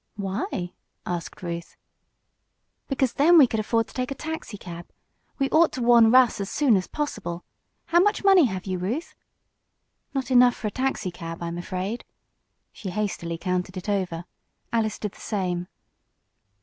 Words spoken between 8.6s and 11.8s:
you, Ruth?" "Not enough for a taxicab, I'm